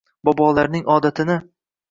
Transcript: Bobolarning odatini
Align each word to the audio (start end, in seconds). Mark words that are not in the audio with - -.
Bobolarning 0.29 0.89
odatini 0.95 1.39